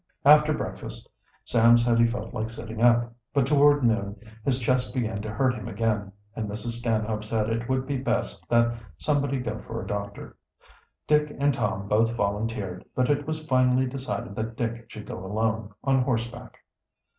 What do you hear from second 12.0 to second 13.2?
volunteered, but